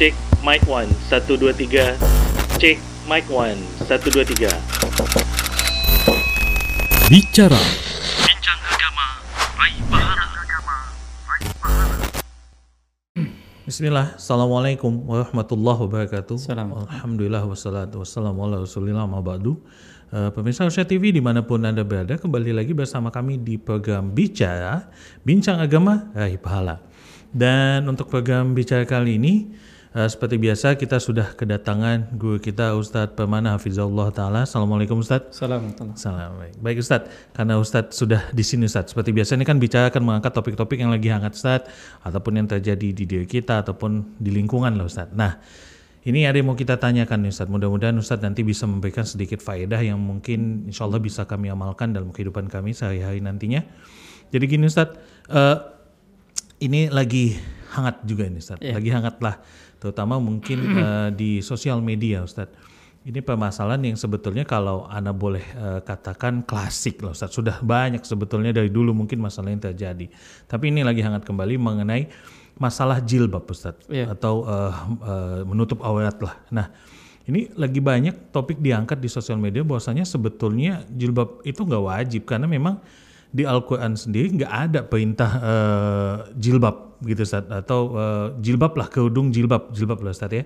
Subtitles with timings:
[0.00, 1.92] Cek mic 1 1 2 3.
[2.56, 3.52] Cek mic 1
[3.84, 4.48] 1 2 3.
[7.12, 7.60] Bicara
[8.24, 9.20] Bincang agama,
[9.60, 10.24] raih pahala.
[13.68, 16.88] Bismillah, Assalamualaikum warahmatullahi wabarakatuh Assalamualaikum.
[16.88, 19.60] Alhamdulillah wassalatu wassalamu ala rasulillah ma ba'du
[20.10, 24.10] Eh, Pemirsa Usia TV di mana pun Anda berada Kembali lagi bersama kami di program
[24.10, 24.90] Bicara
[25.22, 26.82] Bincang Agama Raih Pahala
[27.30, 29.34] Dan untuk program Bicara kali ini
[29.94, 35.96] eh, Seperti biasa kita sudah kedatangan guru kita Ustadz Permana Hafizahullah Ta'ala Assalamualaikum Ustadz Assalamualaikum.
[35.98, 36.54] Salam baik.
[36.62, 38.94] Baik Ustadz, karena Ustadz sudah di sini Ustadz.
[38.94, 41.70] Seperti biasa ini kan bicara akan mengangkat topik-topik yang lagi hangat Ustadz,
[42.06, 45.16] ataupun yang terjadi di diri kita, ataupun di lingkungan lah Ustadz.
[45.16, 45.40] Nah,
[46.00, 47.52] ini ada yang mau kita tanyakan nih Ustadz.
[47.52, 52.08] Mudah-mudahan Ustadz nanti bisa memberikan sedikit faedah yang mungkin insya Allah bisa kami amalkan dalam
[52.08, 53.60] kehidupan kami sehari-hari nantinya.
[54.32, 54.96] Jadi gini Ustadz,
[55.28, 55.56] eh,
[56.64, 57.36] ini lagi
[57.70, 58.66] hangat juga ini Ustadz.
[58.66, 59.38] Lagi hangat lah,
[59.78, 62.68] terutama mungkin eh, di sosial media Ustadz.
[63.00, 67.32] Ini permasalahan yang sebetulnya kalau Anda boleh eh, katakan klasik loh Ustadz.
[67.32, 70.10] Sudah banyak sebetulnya dari dulu mungkin masalah yang terjadi.
[70.44, 72.12] Tapi ini lagi hangat kembali mengenai
[72.60, 73.88] masalah jilbab Ustadz.
[73.88, 74.12] Iya.
[74.12, 74.74] Atau eh,
[75.06, 76.36] eh, menutup aurat lah.
[76.52, 76.68] Nah
[77.24, 82.22] ini lagi banyak topik diangkat di sosial media bahwasanya sebetulnya jilbab itu nggak wajib.
[82.28, 82.84] Karena memang
[83.30, 87.50] di Al-Quran sendiri nggak ada perintah eh, jilbab gitu Ustadz.
[87.50, 90.44] Atau eh, jilbab lah, kerudung jilbab, jilbab lah Ustadz ya.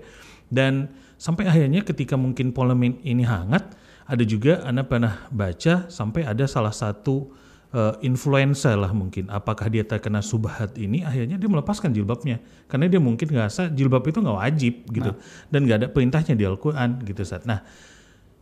[0.50, 3.74] Dan sampai akhirnya ketika mungkin polemik ini hangat,
[4.04, 7.32] ada juga Anda pernah baca sampai ada salah satu
[7.72, 9.32] eh, influencer lah mungkin.
[9.32, 12.38] Apakah dia terkena subhat ini, akhirnya dia melepaskan jilbabnya.
[12.68, 15.12] Karena dia mungkin ngerasa jilbab itu nggak wajib gitu.
[15.48, 17.48] Dan nggak ada perintahnya di Al-Quran gitu Ustadz.
[17.48, 17.64] Nah,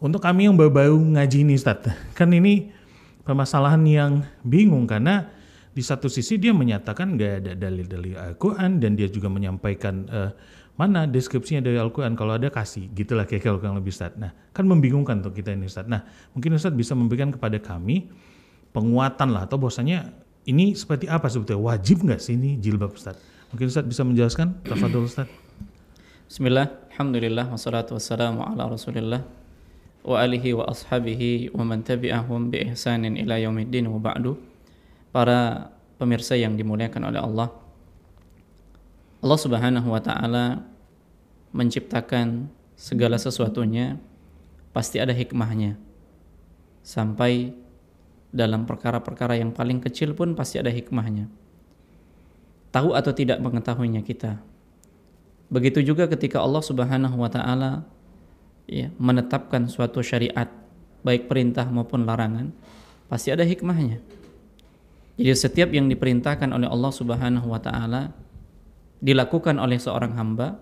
[0.03, 2.75] untuk kami yang baru-baru ngaji ini Ustadz, kan ini
[3.23, 5.31] permasalahan yang bingung karena
[5.73, 10.31] di satu sisi dia menyatakan nggak ada dalil-dalil Al-Quran dan dia juga menyampaikan eh,
[10.77, 14.21] mana deskripsinya dari Al-Quran kalau ada kasih gitulah kayak kalau kurang lebih Ustadz.
[14.21, 15.89] Nah kan membingungkan untuk kita ini Ustadz.
[15.89, 16.05] Nah
[16.37, 18.13] mungkin Ustadz bisa memberikan kepada kami
[18.77, 20.13] penguatan lah atau bahwasanya
[20.45, 23.21] ini seperti apa sebetulnya wajib nggak sih ini jilbab Ustadz?
[23.53, 24.65] Mungkin Ustadz bisa menjelaskan?
[24.65, 25.33] Tafadol Ustadz.
[26.29, 29.21] Bismillah, Alhamdulillah, wassalatu wassalamu ala rasulillah
[30.03, 34.35] wa alihi wa ashabihi wa man tabi'ahum bi ihsanin ila yaumiddin wa ba'du
[35.13, 37.49] para pemirsa yang dimuliakan oleh Allah.
[39.23, 40.67] Allah subhanahu wa ta'ala
[41.55, 44.01] menciptakan segala sesuatunya
[44.75, 45.79] pasti ada hikmahnya.
[46.83, 47.55] Sampai
[48.35, 51.31] dalam perkara-perkara yang paling kecil pun pasti ada hikmahnya.
[52.73, 54.41] Tahu atau tidak mengetahuinya kita?
[55.53, 57.85] Begitu juga ketika Allah Subhanahu wa taala
[58.65, 60.49] ya, menetapkan suatu syariat
[61.05, 62.51] baik perintah maupun larangan
[63.13, 64.01] pasti ada hikmahnya.
[65.21, 68.17] Jadi setiap yang diperintahkan oleh Allah Subhanahu wa taala
[69.03, 70.57] dilakukan oleh seorang hamba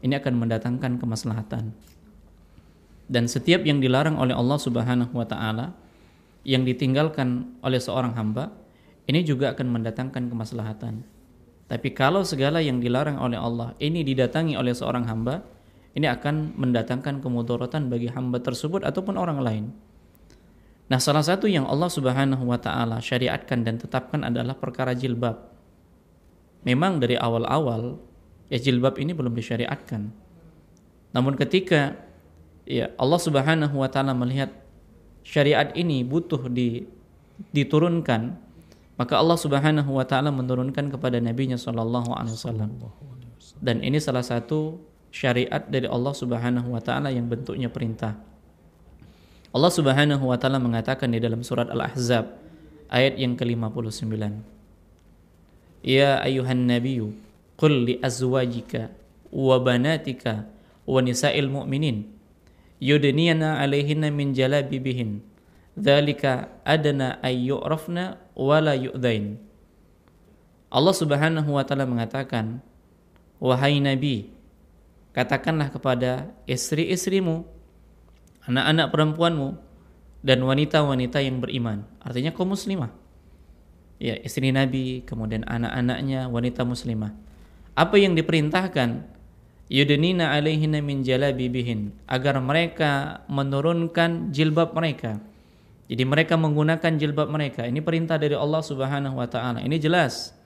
[0.00, 1.74] ini akan mendatangkan kemaslahatan.
[3.04, 5.76] Dan setiap yang dilarang oleh Allah Subhanahu wa taala
[6.44, 8.52] yang ditinggalkan oleh seorang hamba
[9.04, 11.04] ini juga akan mendatangkan kemaslahatan.
[11.68, 15.44] Tapi kalau segala yang dilarang oleh Allah ini didatangi oleh seorang hamba,
[15.96, 19.64] ini akan mendatangkan kemudaratan bagi hamba tersebut ataupun orang lain.
[20.84, 25.52] Nah, salah satu yang Allah Subhanahu wa taala syariatkan dan tetapkan adalah perkara jilbab.
[26.64, 27.96] Memang dari awal-awal
[28.52, 30.12] ya jilbab ini belum disyariatkan.
[31.16, 31.96] Namun ketika
[32.68, 34.52] ya Allah Subhanahu wa taala melihat
[35.24, 36.84] syariat ini butuh di,
[37.52, 38.44] diturunkan
[38.94, 42.70] maka Allah Subhanahu wa taala menurunkan kepada nabinya sallallahu alaihi wasallam.
[43.58, 44.78] Dan ini salah satu
[45.10, 48.14] syariat dari Allah Subhanahu wa taala yang bentuknya perintah.
[49.54, 52.26] Allah Subhanahu wa taala mengatakan di dalam surat Al-Ahzab
[52.90, 54.18] ayat yang ke-59.
[55.86, 57.14] Ya ayuhan nabiyyu
[57.54, 58.90] qul li azwajika
[59.30, 60.50] wa banatika
[60.82, 62.10] wa nisa'il mu'minin
[62.82, 65.22] yudniyana 'alaihinna min jalabibihin
[65.78, 69.38] dzalika adna ay yu'rafna wala yu'dain.
[70.66, 72.58] Allah Subhanahu wa taala mengatakan,
[73.38, 74.34] "Wahai Nabi,
[75.14, 77.46] katakanlah kepada istri-istrimu,
[78.48, 79.48] anak-anak perempuanmu
[80.24, 82.92] dan wanita-wanita yang beriman." Artinya kaum muslimah.
[84.02, 87.14] Ya, istri Nabi, kemudian anak-anaknya wanita muslimah.
[87.74, 89.14] Apa yang diperintahkan?
[89.72, 95.24] Yudnina alaihinna min jalabibihin agar mereka menurunkan jilbab mereka.
[95.88, 97.64] Jadi mereka menggunakan jilbab mereka.
[97.64, 99.64] Ini perintah dari Allah Subhanahu wa taala.
[99.64, 100.36] Ini jelas.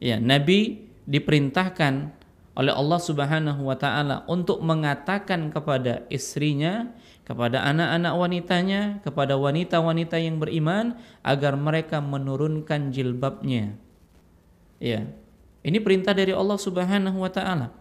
[0.00, 2.15] Ya, Nabi diperintahkan
[2.56, 6.88] oleh Allah Subhanahu wa taala untuk mengatakan kepada istrinya,
[7.28, 13.76] kepada anak-anak wanitanya, kepada wanita-wanita yang beriman agar mereka menurunkan jilbabnya.
[14.80, 15.04] Ya.
[15.60, 17.76] Ini perintah dari Allah Subhanahu wa taala.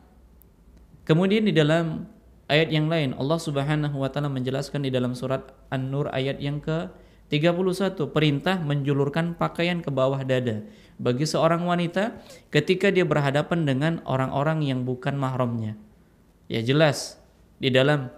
[1.08, 2.10] Kemudian di dalam
[2.52, 6.92] ayat yang lain Allah Subhanahu wa taala menjelaskan di dalam surat An-Nur ayat yang ke
[7.34, 10.62] 31 perintah menjulurkan pakaian ke bawah dada
[11.02, 12.22] bagi seorang wanita
[12.54, 15.76] ketika dia berhadapan dengan orang-orang yang bukan mahramnya.
[16.46, 17.18] Ya jelas
[17.58, 18.14] di dalam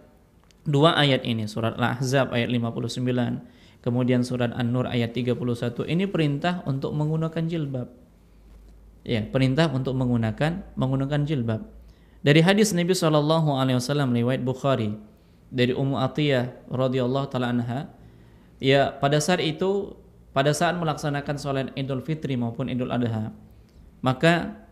[0.68, 3.00] dua ayat ini surat Al-Ahzab ayat 59
[3.80, 5.40] kemudian surat An-Nur ayat 31
[5.88, 7.88] ini perintah untuk menggunakan jilbab.
[9.08, 11.64] Ya, perintah untuk menggunakan menggunakan jilbab.
[12.20, 14.92] Dari hadis Nabi Shallallahu alaihi wasallam riwayat Bukhari
[15.48, 17.88] dari Ummu Atiyah radhiyallahu taala anha
[18.58, 19.98] ya pada saat itu
[20.32, 23.34] pada saat melaksanakan sholat Idul Fitri maupun Idul Adha
[24.02, 24.68] maka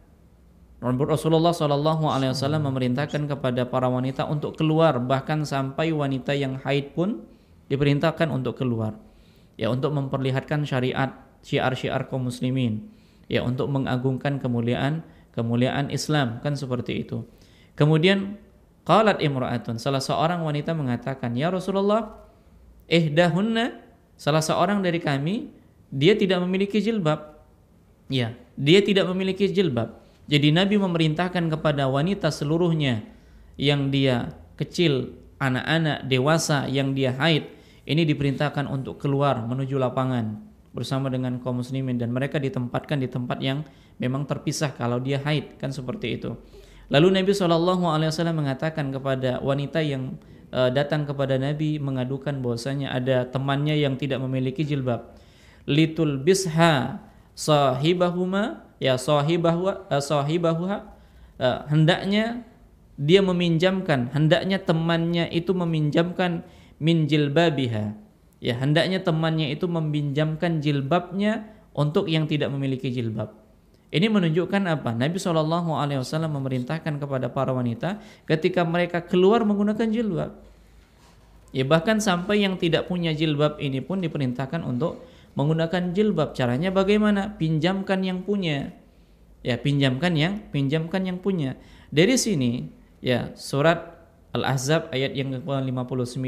[0.86, 6.94] Rasulullah Shallallahu Alaihi Wasallam memerintahkan kepada para wanita untuk keluar bahkan sampai wanita yang haid
[6.94, 7.26] pun
[7.72, 8.94] diperintahkan untuk keluar.
[9.58, 12.92] Ya untuk memperlihatkan syariat syiar-syiar kaum muslimin.
[13.26, 15.02] Ya untuk mengagungkan kemuliaan
[15.34, 17.26] kemuliaan Islam kan seperti itu.
[17.74, 18.38] Kemudian
[18.86, 22.25] qalat imra'atun salah seorang wanita mengatakan ya Rasulullah
[22.90, 23.82] ihdahunna
[24.16, 25.52] salah seorang dari kami
[25.92, 27.40] dia tidak memiliki jilbab.
[28.12, 30.02] Ya, dia tidak memiliki jilbab.
[30.26, 33.06] Jadi Nabi memerintahkan kepada wanita seluruhnya
[33.56, 37.46] yang dia kecil, anak-anak, dewasa yang dia haid,
[37.86, 40.42] ini diperintahkan untuk keluar menuju lapangan
[40.74, 43.64] bersama dengan kaum muslimin dan mereka ditempatkan di tempat yang
[44.02, 46.36] memang terpisah kalau dia haid kan seperti itu.
[46.90, 47.50] Lalu Nabi saw
[48.34, 50.18] mengatakan kepada wanita yang
[50.52, 55.16] uh, datang kepada Nabi mengadukan bahwasanya ada temannya yang tidak memiliki jilbab.
[55.70, 57.00] Litul bisha
[57.38, 60.92] sahibahuma ya sahibahu uh, sahibahuha.
[61.36, 62.48] Uh, hendaknya
[62.96, 66.42] dia meminjamkan hendaknya temannya itu meminjamkan
[66.82, 67.94] min jilbabiha.
[68.44, 73.45] Ya hendaknya temannya itu meminjamkan jilbabnya untuk yang tidak memiliki jilbab
[73.96, 74.92] ini menunjukkan apa?
[74.92, 80.36] Nabi Wasallam memerintahkan kepada para wanita ketika mereka keluar menggunakan jilbab.
[81.56, 85.00] Ya bahkan sampai yang tidak punya jilbab ini pun diperintahkan untuk
[85.40, 86.36] menggunakan jilbab.
[86.36, 87.40] Caranya bagaimana?
[87.40, 88.76] Pinjamkan yang punya.
[89.46, 91.56] Ya, pinjamkan yang pinjamkan yang punya.
[91.88, 92.68] Dari sini
[93.00, 93.95] ya surat
[94.36, 96.28] Al-Ahzab ayat yang ke-59.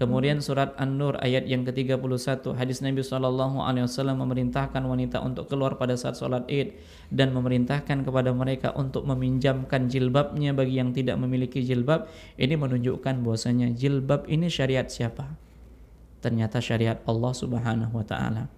[0.00, 2.56] Kemudian surat An-Nur ayat yang ke-31.
[2.56, 6.72] Hadis Nabi wasallam memerintahkan wanita untuk keluar pada saat sholat Id
[7.12, 12.08] dan memerintahkan kepada mereka untuk meminjamkan jilbabnya bagi yang tidak memiliki jilbab.
[12.40, 15.28] Ini menunjukkan bahwasanya jilbab ini syariat siapa?
[16.24, 18.48] Ternyata syariat Allah Subhanahu wa taala.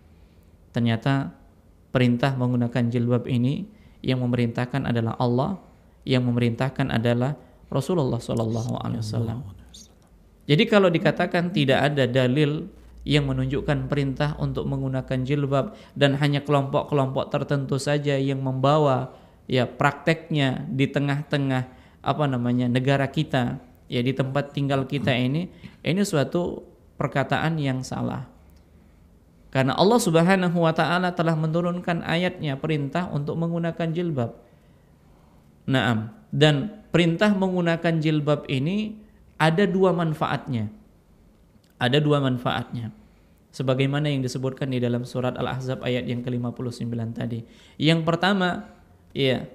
[0.71, 1.35] Ternyata
[1.91, 3.67] perintah menggunakan jilbab ini
[4.01, 5.59] yang memerintahkan adalah Allah,
[6.07, 7.35] yang memerintahkan adalah
[7.71, 9.39] Rasulullah Shallallahu Alaihi Wasallam.
[10.51, 12.67] Jadi kalau dikatakan tidak ada dalil
[13.07, 19.15] yang menunjukkan perintah untuk menggunakan jilbab dan hanya kelompok-kelompok tertentu saja yang membawa
[19.47, 21.63] ya prakteknya di tengah-tengah
[22.03, 25.49] apa namanya negara kita ya di tempat tinggal kita ini
[25.87, 26.67] ini suatu
[27.01, 28.29] perkataan yang salah.
[29.51, 34.31] Karena Allah Subhanahu wa taala telah menurunkan ayatnya perintah untuk menggunakan jilbab.
[35.67, 36.15] Naam.
[36.31, 38.99] Dan perintah menggunakan jilbab ini
[39.41, 40.69] ada dua manfaatnya.
[41.81, 42.93] Ada dua manfaatnya.
[43.51, 47.43] Sebagaimana yang disebutkan di dalam surat Al-Ahzab ayat yang ke-59 tadi.
[47.81, 48.71] Yang pertama,
[49.11, 49.49] ya,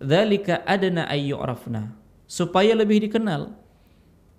[0.00, 1.92] dzalika adna ayyurafna,
[2.24, 3.52] supaya lebih dikenal.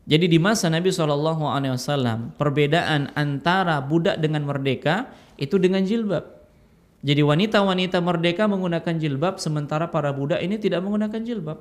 [0.07, 6.23] Jadi di masa Nabi SAW perbedaan antara budak dengan merdeka itu dengan jilbab.
[7.03, 11.59] Jadi wanita-wanita merdeka menggunakan jilbab sementara para budak ini tidak menggunakan jilbab.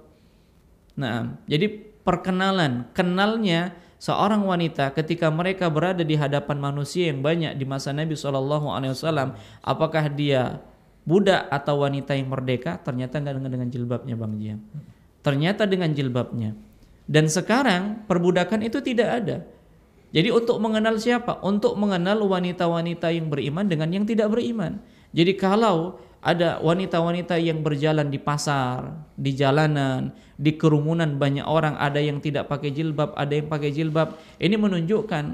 [0.97, 1.69] Nah, jadi
[2.03, 8.17] perkenalan, kenalnya seorang wanita ketika mereka berada di hadapan manusia yang banyak di masa Nabi
[8.17, 10.61] Shallallahu Alaihi Wasallam, apakah dia
[11.05, 12.81] budak atau wanita yang merdeka?
[12.81, 14.59] Ternyata nggak dengan dengan jilbabnya, bang Jian.
[15.21, 16.51] Ternyata dengan jilbabnya.
[17.07, 19.37] Dan sekarang perbudakan itu tidak ada.
[20.11, 21.39] Jadi untuk mengenal siapa?
[21.43, 24.79] Untuk mengenal wanita-wanita yang beriman dengan yang tidak beriman.
[25.15, 32.03] Jadi kalau ada wanita-wanita yang berjalan di pasar, di jalanan, di kerumunan banyak orang, ada
[32.03, 34.19] yang tidak pakai jilbab, ada yang pakai jilbab.
[34.37, 35.25] Ini menunjukkan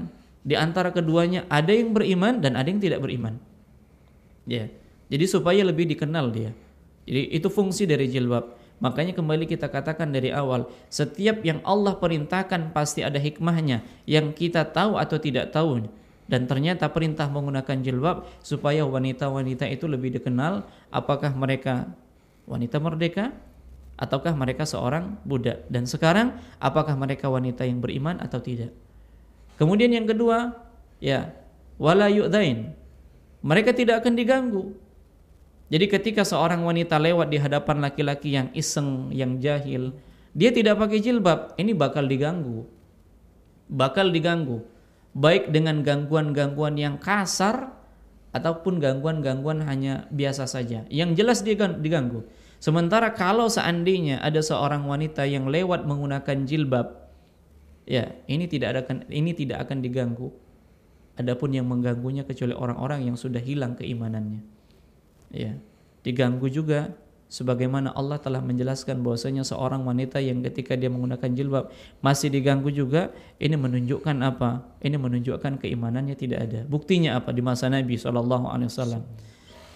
[0.43, 3.39] di antara keduanya ada yang beriman dan ada yang tidak beriman.
[4.43, 4.67] Ya.
[5.07, 6.51] Jadi supaya lebih dikenal dia.
[7.03, 8.59] Jadi itu fungsi dari jilbab.
[8.83, 14.67] Makanya kembali kita katakan dari awal, setiap yang Allah perintahkan pasti ada hikmahnya yang kita
[14.67, 15.87] tahu atau tidak tahu
[16.33, 21.93] dan ternyata perintah menggunakan jilbab supaya wanita-wanita itu lebih dikenal apakah mereka
[22.49, 23.29] wanita merdeka
[24.01, 28.73] ataukah mereka seorang budak dan sekarang apakah mereka wanita yang beriman atau tidak
[29.61, 30.57] kemudian yang kedua
[30.97, 31.29] ya
[31.77, 32.73] wala yu'dain
[33.45, 34.73] mereka tidak akan diganggu
[35.69, 39.93] jadi ketika seorang wanita lewat di hadapan laki-laki yang iseng yang jahil
[40.33, 42.65] dia tidak pakai jilbab, ini bakal diganggu.
[43.69, 44.65] Bakal diganggu.
[45.13, 47.69] Baik dengan gangguan-gangguan yang kasar
[48.33, 50.89] ataupun gangguan-gangguan hanya biasa saja.
[50.89, 52.25] Yang jelas dia diganggu.
[52.57, 57.11] Sementara kalau seandainya ada seorang wanita yang lewat menggunakan jilbab,
[57.85, 60.33] ya ini tidak akan ini tidak akan diganggu.
[61.13, 64.41] Adapun yang mengganggunya kecuali orang-orang yang sudah hilang keimanannya.
[65.29, 65.61] Ya,
[66.01, 66.89] diganggu juga
[67.33, 71.73] sebagaimana Allah telah menjelaskan bahwasanya seorang wanita yang ketika dia menggunakan jilbab
[72.05, 73.09] masih diganggu juga
[73.41, 74.77] ini menunjukkan apa?
[74.85, 76.61] Ini menunjukkan keimanannya tidak ada.
[76.69, 77.33] Buktinya apa?
[77.33, 78.13] Di masa Nabi saw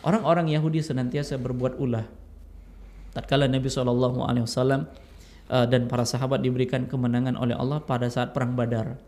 [0.06, 2.06] orang-orang Yahudi senantiasa berbuat ulah.
[3.18, 9.02] Tatkala Nabi saw uh, dan para sahabat diberikan kemenangan oleh Allah pada saat perang Badar.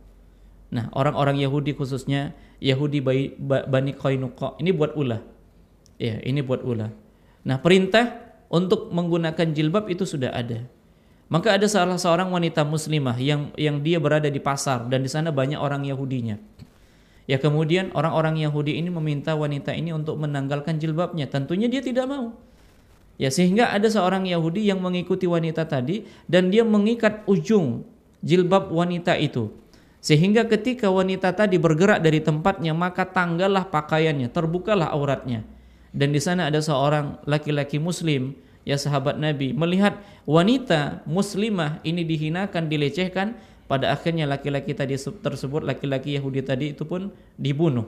[0.74, 3.06] Nah orang-orang Yahudi khususnya Yahudi
[3.46, 5.22] Bani Qainuqa ini buat ulah.
[6.02, 6.90] Ya ini buat ulah.
[7.46, 10.66] Nah perintah untuk menggunakan jilbab itu sudah ada.
[11.30, 15.30] Maka ada salah seorang wanita muslimah yang yang dia berada di pasar dan di sana
[15.30, 16.42] banyak orang Yahudinya.
[17.30, 21.30] Ya kemudian orang-orang Yahudi ini meminta wanita ini untuk menanggalkan jilbabnya.
[21.30, 22.34] Tentunya dia tidak mau.
[23.22, 27.86] Ya sehingga ada seorang Yahudi yang mengikuti wanita tadi dan dia mengikat ujung
[28.26, 29.54] jilbab wanita itu.
[30.02, 35.46] Sehingga ketika wanita tadi bergerak dari tempatnya maka tanggallah pakaiannya, terbukalah auratnya
[35.96, 39.98] dan di sana ada seorang laki-laki muslim ya sahabat Nabi melihat
[40.30, 43.34] wanita muslimah ini dihinakan dilecehkan
[43.70, 47.86] pada akhirnya laki-laki tadi tersebut laki-laki Yahudi tadi itu pun dibunuh.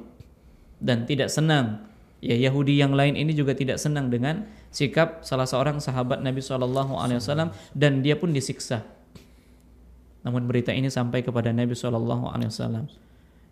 [0.77, 1.89] Dan tidak senang.
[2.21, 6.61] Ya Yahudi yang lain ini juga tidak senang dengan sikap salah seorang sahabat Nabi saw
[7.73, 8.85] dan dia pun disiksa.
[10.21, 11.89] Namun berita ini sampai kepada Nabi saw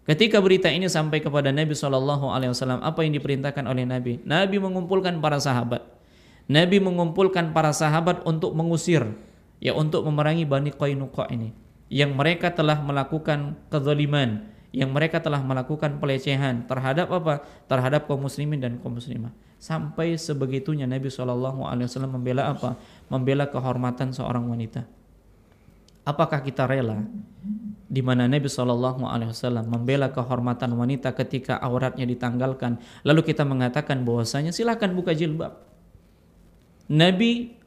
[0.09, 4.17] Ketika berita ini sampai kepada Nabi Shallallahu Alaihi Wasallam, apa yang diperintahkan oleh Nabi?
[4.25, 5.85] Nabi mengumpulkan para sahabat.
[6.49, 9.05] Nabi mengumpulkan para sahabat untuk mengusir,
[9.61, 11.53] ya untuk memerangi Bani Qainuqa ini,
[11.93, 17.45] yang mereka telah melakukan kezaliman, yang mereka telah melakukan pelecehan terhadap apa?
[17.69, 19.29] Terhadap kaum muslimin dan kaum muslimah.
[19.61, 22.81] Sampai sebegitunya Nabi Shallallahu Alaihi Wasallam membela apa?
[23.13, 24.89] Membela kehormatan seorang wanita.
[26.01, 27.05] Apakah kita rela
[27.89, 34.05] di mana Nabi Shallallahu Alaihi Wasallam membela kehormatan wanita ketika auratnya ditanggalkan, lalu kita mengatakan
[34.05, 35.57] bahwasanya silahkan buka jilbab.
[36.85, 37.57] Nabi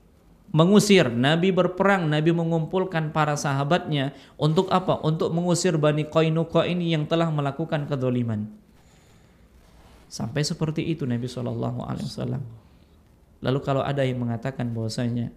[0.54, 5.02] mengusir, Nabi berperang, Nabi mengumpulkan para sahabatnya untuk apa?
[5.02, 8.46] Untuk mengusir Bani Qainuqa ini yang telah melakukan kedoliman.
[10.06, 12.42] Sampai seperti itu Nabi Shallallahu Alaihi Wasallam.
[13.42, 15.34] Lalu kalau ada yang mengatakan bahwasanya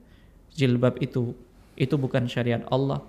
[0.53, 1.33] jilbab itu
[1.73, 3.01] itu bukan syariat Allah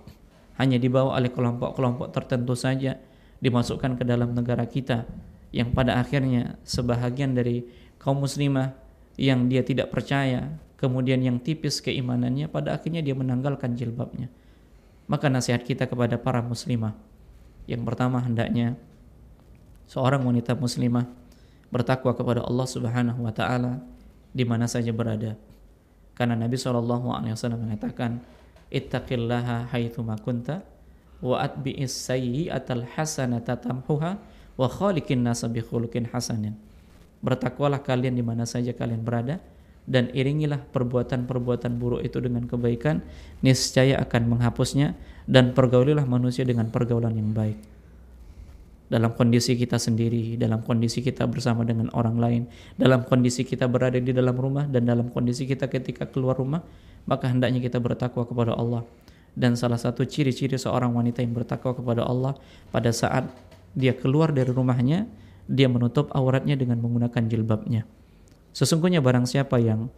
[0.57, 2.97] hanya dibawa oleh kelompok-kelompok tertentu saja
[3.41, 5.05] dimasukkan ke dalam negara kita
[5.53, 7.65] yang pada akhirnya sebahagian dari
[8.01, 8.77] kaum muslimah
[9.17, 14.29] yang dia tidak percaya kemudian yang tipis keimanannya pada akhirnya dia menanggalkan jilbabnya.
[15.09, 16.93] Maka nasihat kita kepada para muslimah.
[17.65, 18.77] Yang pertama hendaknya
[19.89, 21.09] seorang wanita muslimah
[21.71, 23.83] bertakwa kepada Allah Subhanahu wa taala
[24.31, 25.35] di mana saja berada.
[26.17, 26.81] Karena Nabi SAW
[27.61, 28.21] mengatakan
[28.71, 30.63] ittaqillaha haitsu ma kunta
[31.23, 34.21] wa atbi'is sayyi'atal hasanata tamhuha
[34.57, 35.63] wa khaliqin nasa bi
[36.13, 36.57] hasanin.
[37.25, 39.41] Bertakwalah kalian di mana saja kalian berada
[39.87, 43.01] dan iringilah perbuatan-perbuatan buruk itu dengan kebaikan,
[43.41, 44.99] niscaya akan menghapusnya
[45.31, 47.57] dan pergaulilah manusia dengan pergaulan yang baik.
[48.87, 52.43] Dalam kondisi kita sendiri, dalam kondisi kita bersama dengan orang lain,
[52.79, 56.63] dalam kondisi kita berada di dalam rumah dan dalam kondisi kita ketika keluar rumah,
[57.07, 58.83] maka hendaknya kita bertakwa kepada Allah.
[59.37, 62.35] Dan salah satu ciri-ciri seorang wanita yang bertakwa kepada Allah
[62.73, 63.29] pada saat
[63.77, 65.05] dia keluar dari rumahnya,
[65.47, 67.85] dia menutup auratnya dengan menggunakan jilbabnya.
[68.57, 69.93] Sesungguhnya barang siapa yang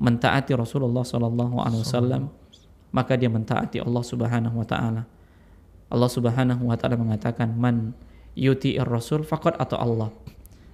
[0.00, 2.22] mentaati Rasulullah sallallahu alaihi wasallam,
[2.90, 5.02] maka dia mentaati Allah Subhanahu wa taala.
[5.92, 7.92] Allah Subhanahu wa taala mengatakan man
[8.34, 10.08] yuti'ir rasul faqad atau Allah.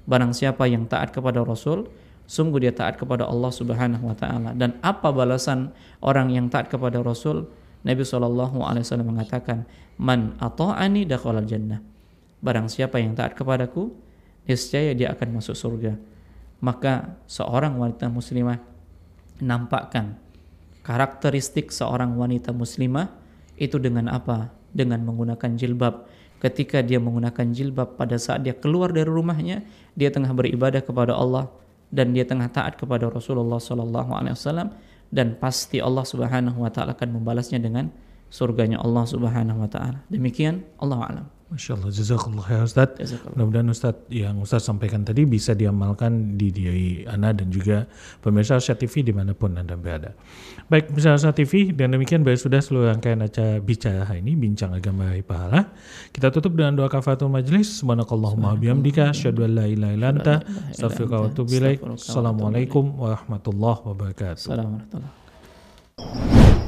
[0.06, 1.90] Barang siapa yang taat kepada Rasul,
[2.26, 4.50] sungguh dia taat kepada Allah Subhanahu wa taala.
[4.52, 7.46] Dan apa balasan orang yang taat kepada Rasul?
[7.86, 9.62] Nabi Shallallahu alaihi wasallam mengatakan
[9.94, 11.78] man ata'ani dakhala jannah
[12.42, 13.94] barang siapa yang taat kepadaku
[14.46, 15.98] niscaya dia akan masuk surga.
[16.62, 18.62] Maka seorang wanita muslimah
[19.42, 20.16] nampakkan
[20.86, 23.12] karakteristik seorang wanita muslimah
[23.58, 24.54] itu dengan apa?
[24.72, 26.06] Dengan menggunakan jilbab.
[26.36, 29.64] Ketika dia menggunakan jilbab pada saat dia keluar dari rumahnya
[29.96, 31.48] dia tengah beribadah kepada Allah
[31.96, 34.76] dan dia tengah taat kepada Rasulullah wasallam
[35.08, 37.88] dan pasti Allah Subhanahu wa taala akan membalasnya dengan
[38.28, 40.04] surganya Allah Subhanahu wa taala.
[40.12, 41.26] Demikian Allah alam.
[41.46, 42.90] Masya Allah, jazakallah ya Ustaz.
[43.38, 47.86] Mudah-mudahan Ustaz yang Ustaz sampaikan tadi bisa diamalkan di diri Anda dan juga
[48.18, 50.10] pemirsa Asia TV di mana pun Anda berada.
[50.66, 54.74] Baik, pemirsa Asia TV, dan demikian baik sudah seluruh rangkaian acara bicara hari ini, bincang
[54.74, 55.70] agama hari pahala.
[56.10, 57.78] Kita tutup dengan doa kafatul majlis.
[57.78, 60.42] Subhanakallahumma bihamdika, asyhadu an la ilaha illa anta,
[60.74, 61.30] astaghfiruka wa.
[61.94, 64.50] Assalamualaikum warahmatullahi wabarakatuh.
[64.50, 65.14] Assalamualaikum warahmatullahi
[65.94, 66.65] wabarakatuh.